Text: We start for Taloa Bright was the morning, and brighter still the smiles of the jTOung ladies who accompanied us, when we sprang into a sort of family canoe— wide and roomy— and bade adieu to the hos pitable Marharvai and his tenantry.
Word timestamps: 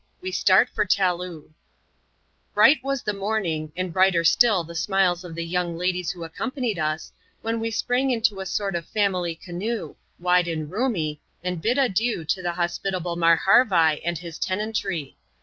We 0.19 0.31
start 0.31 0.67
for 0.67 0.83
Taloa 0.83 1.43
Bright 2.55 2.83
was 2.83 3.03
the 3.03 3.13
morning, 3.13 3.71
and 3.77 3.93
brighter 3.93 4.23
still 4.23 4.63
the 4.63 4.73
smiles 4.73 5.23
of 5.23 5.35
the 5.35 5.47
jTOung 5.47 5.77
ladies 5.77 6.09
who 6.09 6.23
accompanied 6.23 6.79
us, 6.79 7.11
when 7.43 7.59
we 7.59 7.69
sprang 7.69 8.09
into 8.09 8.39
a 8.39 8.47
sort 8.47 8.73
of 8.73 8.87
family 8.87 9.35
canoe— 9.35 9.95
wide 10.19 10.47
and 10.47 10.71
roomy— 10.71 11.21
and 11.43 11.61
bade 11.61 11.77
adieu 11.77 12.25
to 12.25 12.41
the 12.41 12.53
hos 12.53 12.79
pitable 12.79 13.15
Marharvai 13.15 14.01
and 14.03 14.17
his 14.17 14.39
tenantry. 14.39 15.17